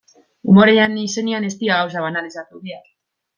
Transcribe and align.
Umorearen 0.53 0.95
izenean 1.01 1.45
ez 1.49 1.51
dira 1.59 1.77
gauzak 1.83 2.07
banalizatu 2.07 2.65
behar. 2.65 2.83